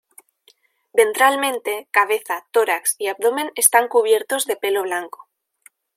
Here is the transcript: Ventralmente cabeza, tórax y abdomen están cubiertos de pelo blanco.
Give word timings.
Ventralmente 0.97 1.87
cabeza, 1.91 2.47
tórax 2.49 2.95
y 2.97 3.05
abdomen 3.05 3.51
están 3.53 3.87
cubiertos 3.87 4.47
de 4.47 4.55
pelo 4.55 4.81
blanco. 4.81 5.29